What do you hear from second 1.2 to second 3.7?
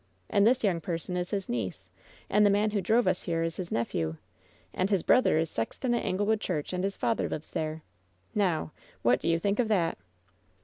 his niece, and the man who drove us here is